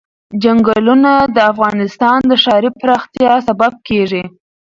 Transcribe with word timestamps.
چنګلونه 0.41 1.11
د 1.35 1.37
افغانستان 1.51 2.19
د 2.29 2.31
ښاري 2.43 2.69
پراختیا 2.79 3.33
سبب 3.47 3.73
کېږي. 3.87 4.23